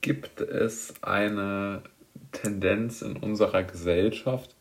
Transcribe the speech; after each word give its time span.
gibt 0.00 0.40
es 0.40 0.94
eine 1.02 1.82
Tendenz 2.32 3.02
in 3.02 3.16
unserer 3.16 3.64
Gesellschaft, 3.64 4.54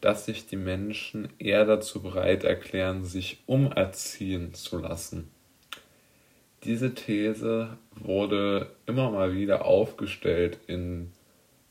dass 0.00 0.26
sich 0.26 0.46
die 0.46 0.56
Menschen 0.56 1.28
eher 1.38 1.64
dazu 1.64 2.02
bereit 2.02 2.44
erklären, 2.44 3.04
sich 3.04 3.42
umerziehen 3.46 4.52
zu 4.54 4.78
lassen. 4.78 5.30
Diese 6.64 6.94
These 6.94 7.76
wurde 7.94 8.70
immer 8.86 9.10
mal 9.10 9.34
wieder 9.34 9.64
aufgestellt 9.64 10.58
in, 10.66 11.12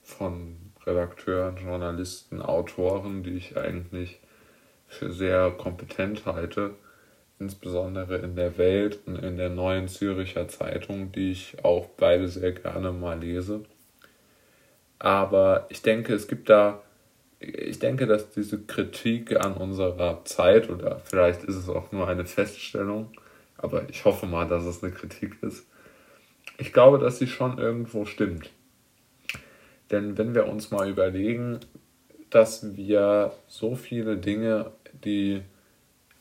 von 0.02 0.58
Redakteuren, 0.86 1.58
Journalisten, 1.58 2.42
Autoren, 2.42 3.24
die 3.24 3.36
ich 3.36 3.58
eigentlich 3.58 4.20
für 4.88 5.12
sehr 5.12 5.52
kompetent 5.52 6.26
halte, 6.26 6.76
insbesondere 7.42 8.18
in 8.18 8.36
der 8.36 8.58
Welt 8.58 9.00
und 9.06 9.18
in 9.18 9.36
der 9.36 9.50
neuen 9.50 9.88
Züricher 9.88 10.48
Zeitung, 10.48 11.12
die 11.12 11.32
ich 11.32 11.58
auch 11.64 11.88
beide 11.98 12.28
sehr 12.28 12.52
gerne 12.52 12.92
mal 12.92 13.20
lese. 13.20 13.64
Aber 15.00 15.66
ich 15.70 15.82
denke, 15.82 16.14
es 16.14 16.28
gibt 16.28 16.50
da, 16.50 16.84
ich 17.40 17.80
denke, 17.80 18.06
dass 18.06 18.30
diese 18.30 18.62
Kritik 18.62 19.44
an 19.44 19.54
unserer 19.54 20.24
Zeit, 20.26 20.70
oder 20.70 21.00
vielleicht 21.00 21.44
ist 21.44 21.56
es 21.56 21.68
auch 21.68 21.92
nur 21.92 22.08
eine 22.08 22.26
Feststellung, 22.26 23.10
aber 23.58 23.90
ich 23.90 24.06
hoffe 24.06 24.28
mal, 24.28 24.48
dass 24.48 24.64
es 24.64 24.84
eine 24.84 24.94
Kritik 24.94 25.42
ist. 25.42 25.68
Ich 26.60 26.72
glaube, 26.72 27.00
dass 27.00 27.18
sie 27.18 27.28
schon 27.28 27.58
irgendwo 27.58 28.06
stimmt. 28.06 28.52
Denn 29.90 30.18
wenn 30.18 30.36
wir 30.36 30.48
uns 30.48 30.70
mal 30.70 30.88
überlegen, 30.88 31.60
dass 32.30 32.78
wir 32.78 33.34
so 33.48 33.76
viele 33.76 34.18
Dinge, 34.18 34.72
die 35.04 35.42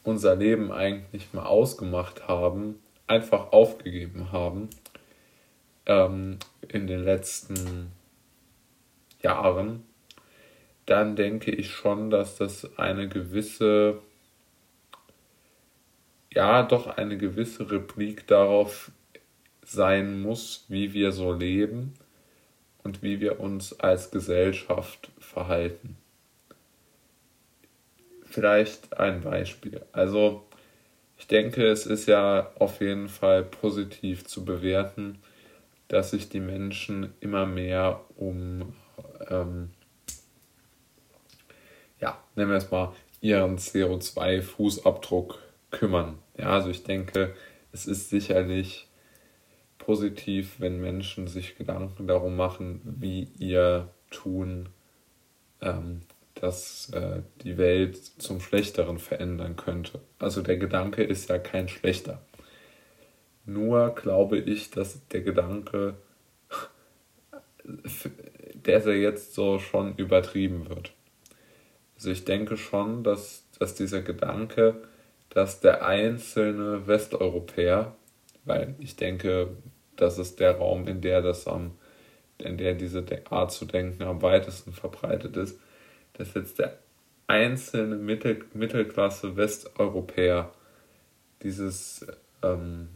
unser 0.02 0.36
Leben 0.36 0.72
eigentlich 0.72 1.32
mal 1.32 1.46
ausgemacht 1.46 2.28
haben, 2.28 2.80
einfach 3.06 3.52
aufgegeben 3.52 4.32
haben 4.32 4.70
ähm, 5.86 6.38
in 6.68 6.86
den 6.86 7.04
letzten 7.04 7.92
Jahren, 9.22 9.84
dann 10.86 11.16
denke 11.16 11.50
ich 11.50 11.70
schon, 11.70 12.10
dass 12.10 12.36
das 12.36 12.78
eine 12.78 13.08
gewisse, 13.08 14.00
ja, 16.32 16.62
doch 16.62 16.86
eine 16.86 17.19
gewisse 17.19 17.70
Replik 17.70 18.27
darauf 18.27 18.91
sein 19.62 20.20
muss, 20.20 20.64
wie 20.69 20.92
wir 20.94 21.12
so 21.12 21.32
leben 21.32 21.94
und 22.82 23.03
wie 23.03 23.20
wir 23.20 23.41
uns 23.41 23.78
als 23.78 24.10
Gesellschaft 24.10 25.10
verhalten. 25.19 25.97
Vielleicht 28.31 28.97
ein 28.97 29.23
Beispiel. 29.23 29.84
Also 29.91 30.45
ich 31.19 31.27
denke, 31.27 31.67
es 31.67 31.84
ist 31.84 32.06
ja 32.06 32.53
auf 32.61 32.81
jeden 32.81 33.09
Fall 33.09 33.42
positiv 33.42 34.25
zu 34.25 34.45
bewerten, 34.45 35.19
dass 35.89 36.12
sich 36.12 36.28
die 36.28 36.39
Menschen 36.39 37.12
immer 37.19 37.45
mehr 37.45 38.03
um, 38.17 38.72
ähm, 39.28 39.70
ja, 42.00 42.22
nennen 42.37 42.50
wir 42.50 42.59
es 42.59 42.70
mal, 42.70 42.95
ihren 43.20 43.59
CO2-Fußabdruck 43.59 45.39
kümmern. 45.72 46.19
Ja, 46.39 46.50
also 46.50 46.70
ich 46.70 46.84
denke, 46.84 47.34
es 47.72 47.87
ist 47.87 48.11
sicherlich 48.11 48.87
positiv, 49.78 50.61
wenn 50.61 50.81
Menschen 50.81 51.27
sich 51.27 51.56
Gedanken 51.56 52.06
darum 52.06 52.37
machen, 52.37 52.81
wie 52.84 53.25
ihr 53.41 53.89
Tun 54.12 54.69
ähm, 55.61 56.03
das 56.41 56.91
äh, 56.94 57.20
die 57.42 57.58
Welt 57.58 57.96
zum 57.96 58.41
Schlechteren 58.41 58.98
verändern 58.98 59.56
könnte. 59.56 60.00
Also 60.19 60.41
der 60.41 60.56
Gedanke 60.56 61.02
ist 61.02 61.28
ja 61.28 61.38
kein 61.38 61.69
schlechter. 61.69 62.22
Nur 63.44 63.94
glaube 63.94 64.38
ich, 64.38 64.70
dass 64.70 65.06
der 65.08 65.20
Gedanke, 65.20 65.94
der 68.55 68.78
ja 68.78 68.92
jetzt 68.92 69.34
so 69.34 69.58
schon 69.58 69.97
übertrieben 69.97 70.69
wird. 70.69 70.92
Also 71.97 72.10
ich 72.10 72.24
denke 72.24 72.56
schon, 72.56 73.04
dass, 73.04 73.44
dass 73.58 73.75
dieser 73.75 74.00
Gedanke, 74.00 74.76
dass 75.28 75.60
der 75.60 75.84
einzelne 75.84 76.86
Westeuropäer, 76.86 77.94
weil 78.47 78.75
ich 78.78 78.97
denke, 78.97 79.56
das 79.97 80.16
ist 80.16 80.41
der 80.41 80.56
Raum, 80.56 80.88
in 80.88 81.03
der 81.03 81.20
das 81.20 81.47
am, 81.47 81.72
in 82.38 82.56
der 82.56 82.72
diese 82.72 83.04
Art 83.28 83.53
zu 83.53 83.66
denken 83.66 84.03
am 84.04 84.22
weitesten 84.22 84.72
verbreitet 84.72 85.36
ist, 85.36 85.60
dass 86.20 86.34
jetzt 86.34 86.58
der 86.58 86.78
einzelne 87.26 87.97
Mittel, 87.97 88.44
Mittelklasse 88.53 89.36
Westeuropäer 89.36 90.53
dieses 91.42 92.06
ähm, 92.42 92.88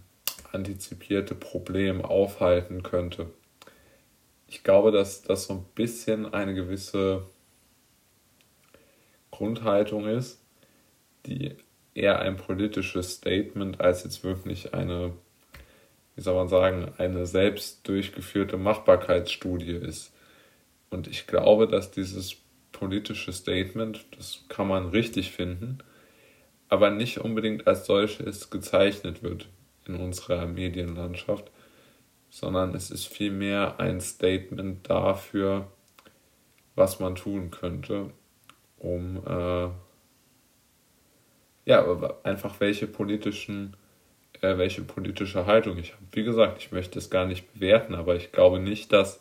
antizipierte 0.52 1.34
Problem 1.34 2.02
aufhalten 2.02 2.82
könnte. 2.82 3.30
Ich 4.46 4.62
glaube, 4.62 4.92
dass 4.92 5.22
das 5.22 5.46
so 5.46 5.54
ein 5.54 5.64
bisschen 5.74 6.32
eine 6.34 6.54
gewisse 6.54 7.26
Grundhaltung 9.30 10.06
ist, 10.06 10.40
die 11.26 11.56
eher 11.94 12.18
ein 12.20 12.36
politisches 12.36 13.14
Statement 13.14 13.80
als 13.80 14.04
jetzt 14.04 14.22
wirklich 14.22 14.74
eine, 14.74 15.12
wie 16.14 16.20
soll 16.20 16.34
man 16.34 16.48
sagen, 16.48 16.92
eine 16.98 17.24
selbst 17.24 17.88
durchgeführte 17.88 18.58
Machbarkeitsstudie 18.58 19.72
ist. 19.72 20.12
Und 20.90 21.08
ich 21.08 21.26
glaube, 21.26 21.66
dass 21.66 21.90
dieses 21.90 22.43
politische 22.74 23.32
Statement, 23.32 24.04
das 24.16 24.44
kann 24.48 24.68
man 24.68 24.90
richtig 24.90 25.32
finden, 25.32 25.78
aber 26.68 26.90
nicht 26.90 27.18
unbedingt 27.18 27.66
als 27.66 27.86
solches 27.86 28.50
gezeichnet 28.50 29.22
wird 29.22 29.48
in 29.86 29.96
unserer 29.96 30.46
Medienlandschaft, 30.46 31.50
sondern 32.28 32.74
es 32.74 32.90
ist 32.90 33.06
vielmehr 33.06 33.80
ein 33.80 34.02
Statement 34.02 34.90
dafür, 34.90 35.72
was 36.74 37.00
man 37.00 37.14
tun 37.14 37.50
könnte, 37.50 38.10
um 38.78 39.22
äh, 39.26 39.68
ja 41.64 42.16
einfach 42.24 42.60
welche 42.60 42.86
politischen 42.86 43.76
äh, 44.42 44.58
welche 44.58 44.82
politische 44.82 45.46
Haltung 45.46 45.78
ich 45.78 45.92
habe. 45.92 46.04
Wie 46.12 46.24
gesagt, 46.24 46.58
ich 46.58 46.72
möchte 46.72 46.98
es 46.98 47.08
gar 47.08 47.24
nicht 47.24 47.52
bewerten, 47.54 47.94
aber 47.94 48.16
ich 48.16 48.32
glaube 48.32 48.60
nicht, 48.60 48.92
dass 48.92 49.20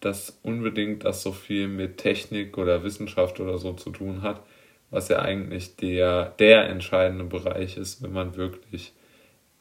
dass 0.00 0.38
unbedingt 0.42 1.04
das 1.04 1.22
so 1.22 1.32
viel 1.32 1.68
mit 1.68 1.98
Technik 1.98 2.58
oder 2.58 2.82
Wissenschaft 2.82 3.38
oder 3.40 3.58
so 3.58 3.74
zu 3.74 3.90
tun 3.90 4.22
hat, 4.22 4.42
was 4.90 5.08
ja 5.08 5.20
eigentlich 5.20 5.76
der, 5.76 6.34
der 6.38 6.68
entscheidende 6.68 7.24
Bereich 7.24 7.76
ist, 7.76 8.02
wenn 8.02 8.12
man 8.12 8.36
wirklich 8.36 8.92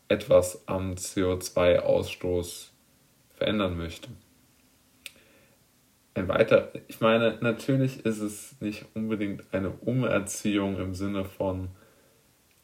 etwas 0.08 0.68
am 0.68 0.94
CO2-Ausstoß 0.94 2.70
verändern 3.36 3.78
möchte. 3.78 4.10
Ein 6.16 6.28
weiter, 6.28 6.72
ich 6.88 7.00
meine, 7.00 7.38
natürlich 7.42 8.06
ist 8.06 8.20
es 8.20 8.56
nicht 8.60 8.86
unbedingt 8.94 9.44
eine 9.52 9.70
Umerziehung 9.70 10.80
im 10.80 10.96
Sinne 10.96 11.24
von 11.24 11.70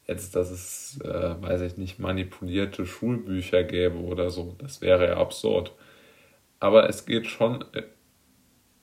jetzt, 0.06 0.36
dass 0.36 0.50
es, 0.50 1.00
äh, 1.02 1.34
weiß 1.40 1.62
ich 1.62 1.76
nicht, 1.76 1.98
manipulierte 1.98 2.86
Schulbücher 2.86 3.64
gäbe 3.64 3.98
oder 3.98 4.30
so. 4.30 4.54
Das 4.58 4.80
wäre 4.80 5.06
ja 5.06 5.16
absurd. 5.16 5.72
Aber 6.60 6.88
es 6.88 7.06
geht 7.06 7.26
schon, 7.26 7.64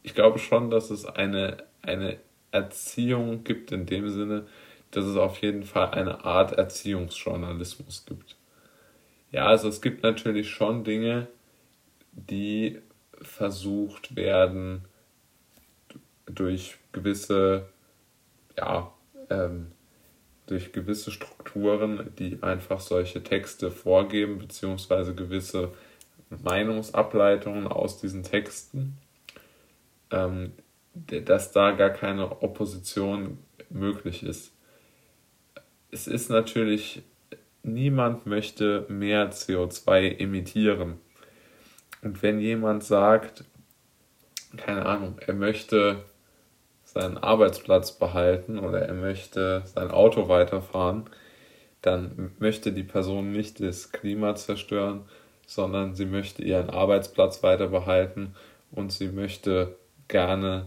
ich 0.03 0.13
glaube 0.13 0.39
schon, 0.39 0.69
dass 0.69 0.89
es 0.89 1.05
eine, 1.05 1.63
eine 1.81 2.19
Erziehung 2.51 3.43
gibt 3.43 3.71
in 3.71 3.85
dem 3.85 4.09
Sinne, 4.09 4.45
dass 4.91 5.05
es 5.05 5.17
auf 5.17 5.41
jeden 5.41 5.63
Fall 5.63 5.91
eine 5.91 6.23
Art 6.23 6.53
Erziehungsjournalismus 6.53 8.05
gibt. 8.05 8.37
Ja, 9.31 9.47
also 9.47 9.67
es 9.67 9.81
gibt 9.81 10.03
natürlich 10.03 10.51
schon 10.51 10.83
Dinge, 10.83 11.27
die 12.11 12.79
versucht 13.19 14.15
werden 14.15 14.85
durch 16.25 16.75
gewisse, 16.91 17.69
ja, 18.55 18.93
ähm, 19.29 19.71
durch 20.45 20.73
gewisse 20.73 21.09
Strukturen, 21.09 22.11
die 22.19 22.43
einfach 22.43 22.79
solche 22.79 23.23
Texte 23.23 23.71
vorgeben, 23.71 24.37
beziehungsweise 24.37 25.15
gewisse 25.15 25.71
Meinungsableitungen 26.43 27.67
aus 27.67 27.99
diesen 27.99 28.23
Texten, 28.23 28.97
ähm, 30.11 30.53
dass 30.93 31.51
da 31.51 31.71
gar 31.71 31.89
keine 31.89 32.41
Opposition 32.41 33.39
möglich 33.69 34.23
ist. 34.23 34.53
Es 35.91 36.07
ist 36.07 36.29
natürlich, 36.29 37.03
niemand 37.63 38.25
möchte 38.25 38.85
mehr 38.89 39.31
CO2 39.31 40.19
emittieren. 40.19 40.99
Und 42.01 42.21
wenn 42.21 42.39
jemand 42.39 42.83
sagt, 42.83 43.45
keine 44.57 44.85
Ahnung, 44.85 45.17
er 45.25 45.33
möchte 45.33 46.03
seinen 46.83 47.17
Arbeitsplatz 47.17 47.93
behalten 47.93 48.59
oder 48.59 48.83
er 48.83 48.93
möchte 48.93 49.63
sein 49.65 49.89
Auto 49.89 50.27
weiterfahren, 50.29 51.09
dann 51.81 52.31
möchte 52.39 52.71
die 52.71 52.83
Person 52.83 53.31
nicht 53.31 53.59
das 53.59 53.91
Klima 53.91 54.35
zerstören, 54.35 55.05
sondern 55.53 55.95
sie 55.95 56.05
möchte 56.05 56.43
ihren 56.43 56.69
Arbeitsplatz 56.69 57.43
weiter 57.43 57.67
behalten 57.67 58.35
und 58.71 58.91
sie 58.91 59.07
möchte 59.07 59.75
gerne 60.07 60.65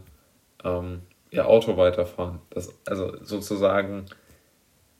ähm, 0.64 1.02
ihr 1.30 1.48
Auto 1.48 1.76
weiterfahren. 1.76 2.40
Das, 2.50 2.72
also 2.86 3.16
sozusagen, 3.22 4.06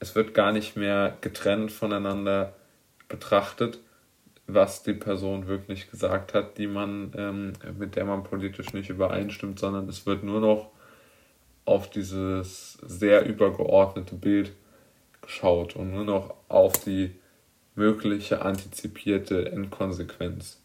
es 0.01 0.15
wird 0.15 0.35
gar 0.35 0.53
nicht 0.53 0.77
mehr 0.77 1.17
getrennt 1.21 1.73
voneinander 1.73 2.55
betrachtet, 3.09 3.79
was 4.47 4.83
die 4.83 4.95
Person 4.95 5.49
wirklich 5.49 5.91
gesagt 5.91 6.35
hat, 6.35 6.59
die 6.59 6.67
man, 6.67 7.13
ähm, 7.17 7.53
mit 7.79 7.97
der 7.97 8.05
man 8.05 8.23
politisch 8.23 8.73
nicht 8.73 8.91
übereinstimmt, 8.91 9.59
sondern 9.59 9.89
es 9.89 10.07
wird 10.07 10.23
nur 10.23 10.41
noch 10.41 10.71
auf 11.65 11.91
dieses 11.91 12.75
sehr 12.75 13.27
übergeordnete 13.27 14.15
Bild 14.15 14.53
geschaut 15.21 15.75
und 15.75 15.93
nur 15.93 16.05
noch 16.05 16.35
auf 16.49 16.73
die 16.75 17.17
mögliche 17.77 18.43
antizipierte 18.43 19.51
Endkonsequenz. 19.53 20.61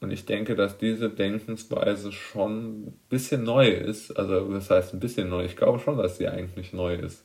Und 0.00 0.10
ich 0.10 0.24
denke, 0.24 0.56
dass 0.56 0.78
diese 0.78 1.10
Denkensweise 1.10 2.10
schon 2.10 2.86
ein 2.86 3.00
bisschen 3.10 3.44
neu 3.44 3.68
ist. 3.68 4.10
Also, 4.12 4.50
das 4.52 4.70
heißt 4.70 4.94
ein 4.94 5.00
bisschen 5.00 5.28
neu. 5.28 5.44
Ich 5.44 5.56
glaube 5.56 5.78
schon, 5.78 5.98
dass 5.98 6.16
sie 6.16 6.26
eigentlich 6.26 6.72
neu 6.72 6.94
ist. 6.94 7.24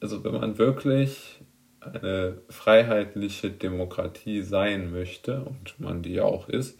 Also, 0.00 0.22
wenn 0.24 0.34
man 0.34 0.56
wirklich 0.58 1.40
eine 1.80 2.38
freiheitliche 2.48 3.50
Demokratie 3.50 4.42
sein 4.42 4.92
möchte, 4.92 5.40
und 5.42 5.78
man 5.80 6.02
die 6.02 6.14
ja 6.14 6.24
auch 6.24 6.48
ist, 6.48 6.78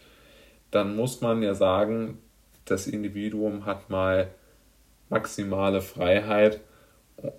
dann 0.70 0.94
muss 0.94 1.20
man 1.20 1.43
ja 1.43 1.55
sagen, 1.55 2.19
das 2.64 2.87
Individuum 2.87 3.67
hat 3.67 3.91
mal 3.91 4.31
maximale 5.09 5.82
Freiheit 5.82 6.61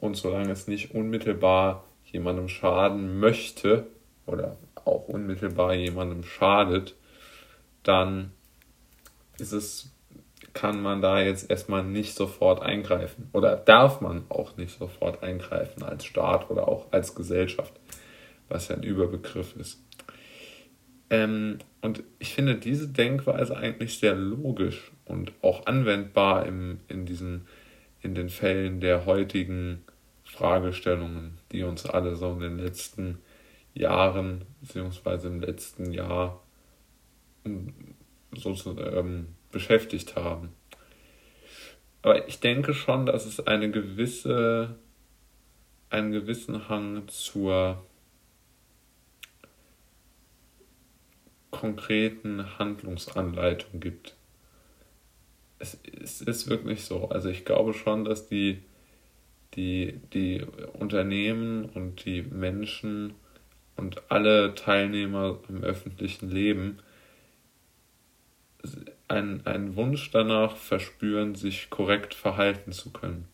und 0.01 0.17
solange 0.17 0.51
es 0.51 0.67
nicht 0.67 0.93
unmittelbar 0.93 1.85
jemandem 2.13 2.47
schaden 2.47 3.19
möchte 3.19 3.87
oder 4.25 4.55
auch 4.85 5.09
unmittelbar 5.09 5.73
jemandem 5.73 6.23
schadet, 6.23 6.95
dann 7.81 8.31
ist 9.39 9.51
es, 9.51 9.91
kann 10.53 10.81
man 10.81 11.01
da 11.01 11.19
jetzt 11.19 11.49
erstmal 11.49 11.83
nicht 11.83 12.15
sofort 12.15 12.61
eingreifen 12.61 13.29
oder 13.33 13.57
darf 13.57 13.99
man 13.99 14.23
auch 14.29 14.55
nicht 14.55 14.77
sofort 14.77 15.23
eingreifen 15.23 15.83
als 15.83 16.05
Staat 16.05 16.49
oder 16.49 16.67
auch 16.67 16.91
als 16.91 17.15
Gesellschaft, 17.15 17.73
was 18.47 18.67
ja 18.67 18.75
ein 18.75 18.83
Überbegriff 18.83 19.55
ist. 19.57 19.83
Ähm, 21.09 21.57
und 21.81 22.03
ich 22.19 22.33
finde 22.33 22.55
diese 22.55 22.87
Denkweise 22.87 23.57
eigentlich 23.57 23.97
sehr 23.97 24.15
logisch 24.15 24.91
und 25.05 25.33
auch 25.41 25.65
anwendbar 25.65 26.45
im, 26.45 26.79
in, 26.87 27.05
diesen, 27.05 27.47
in 28.01 28.15
den 28.15 28.29
Fällen 28.29 28.79
der 28.79 29.05
heutigen 29.05 29.83
Fragestellungen, 30.33 31.37
die 31.51 31.63
uns 31.63 31.85
alle 31.85 32.15
so 32.15 32.31
in 32.33 32.39
den 32.39 32.57
letzten 32.57 33.19
Jahren 33.73 34.45
beziehungsweise 34.61 35.27
im 35.27 35.41
letzten 35.41 35.91
Jahr 35.91 36.41
so 38.31 38.79
ähm, 38.79 39.27
beschäftigt 39.51 40.15
haben. 40.15 40.49
Aber 42.01 42.27
ich 42.27 42.39
denke 42.39 42.73
schon, 42.73 43.05
dass 43.05 43.25
es 43.25 43.45
eine 43.45 43.71
gewisse, 43.71 44.75
einen 45.89 46.11
gewissen 46.11 46.67
Hang 46.67 47.07
zur 47.07 47.85
konkreten 51.51 52.57
Handlungsanleitung 52.57 53.79
gibt. 53.79 54.15
Es, 55.59 55.77
es 56.01 56.21
ist 56.21 56.49
wirklich 56.49 56.83
so. 56.83 57.09
Also 57.09 57.29
ich 57.29 57.45
glaube 57.45 57.73
schon, 57.73 58.03
dass 58.03 58.27
die, 58.27 58.63
die, 59.55 59.99
die 60.13 60.45
Unternehmen 60.73 61.65
und 61.65 62.05
die 62.05 62.21
Menschen 62.21 63.13
und 63.75 64.01
alle 64.09 64.55
Teilnehmer 64.55 65.39
im 65.49 65.63
öffentlichen 65.63 66.29
Leben 66.29 66.79
einen, 69.07 69.45
einen 69.45 69.75
Wunsch 69.75 70.11
danach 70.11 70.55
verspüren, 70.55 71.35
sich 71.35 71.69
korrekt 71.69 72.13
verhalten 72.13 72.71
zu 72.71 72.91
können. 72.91 73.27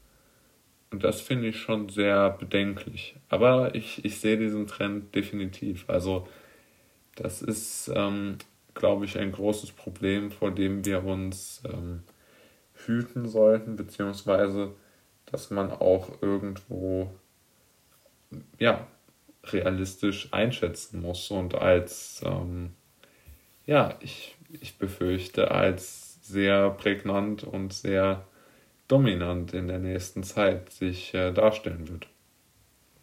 Und 0.92 1.04
das 1.04 1.21
finde 1.21 1.50
ich 1.50 1.60
schon 1.60 1.89
sehr 1.89 2.31
bedenklich. 2.31 3.15
Aber 3.30 3.75
ich, 3.75 4.04
ich 4.04 4.19
sehe 4.19 4.38
diesen 4.38 4.65
Trend 4.65 5.13
definitiv. 5.13 5.86
Also 5.88 6.27
das 7.15 7.42
ist, 7.42 7.92
ähm, 7.94 8.38
glaube 8.74 9.06
ich, 9.06 9.19
ein 9.19 9.31
großes 9.31 9.72
Problem, 9.74 10.31
vor 10.31 10.51
dem 10.51 10.86
wir 10.86 11.04
uns 11.04 11.62
ähm, 11.65 12.04
hüten 12.86 13.27
sollten, 13.27 13.75
beziehungsweise 13.75 14.74
dass 15.31 15.51
man 15.51 15.71
auch 15.71 16.21
irgendwo 16.21 17.09
ja, 18.57 18.87
realistisch 19.43 20.29
einschätzen 20.31 21.01
muss 21.01 21.31
und 21.31 21.55
als 21.55 22.21
ähm, 22.25 22.73
ja, 23.65 23.95
ich 24.01 24.35
ich 24.61 24.77
befürchte, 24.77 25.51
als 25.51 26.19
sehr 26.23 26.71
prägnant 26.71 27.43
und 27.43 27.73
sehr 27.73 28.25
dominant 28.87 29.53
in 29.53 29.67
der 29.67 29.79
nächsten 29.79 30.23
Zeit 30.23 30.71
sich 30.71 31.13
äh, 31.13 31.31
darstellen 31.31 31.87
wird. 31.87 32.07